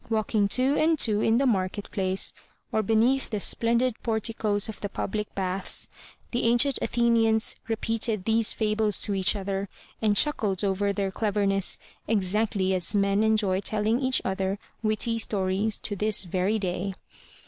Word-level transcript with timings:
Walk 0.09 0.33
ing 0.33 0.47
two 0.47 0.75
and 0.77 0.97
two 0.97 1.21
in 1.21 1.37
the 1.37 1.45
market 1.45 1.91
place, 1.91 2.33
or 2.71 2.81
beneath 2.81 3.29
the 3.29 3.39
splendid 3.39 3.93
porticoes 4.01 4.67
of 4.67 4.81
the 4.81 4.89
public 4.89 5.31
baths, 5.35 5.87
the 6.31 6.41
ancient 6.45 6.79
Athenians 6.81 7.55
repeated 7.67 8.25
these 8.25 8.51
fables 8.51 8.99
to 9.01 9.13
each 9.13 9.35
other 9.35 9.69
and 10.01 10.17
chuckled 10.17 10.63
over 10.63 10.91
their 10.91 11.11
cleverness, 11.11 11.77
exactly 12.07 12.73
as 12.73 12.95
men 12.95 13.21
enjoy 13.21 13.59
telling 13.61 13.99
each 14.01 14.23
other 14.25 14.57
witty 14.81 15.19
stories 15.19 15.79
to 15.81 15.95
this 15.95 16.23
very 16.23 16.57
day. 16.57 16.95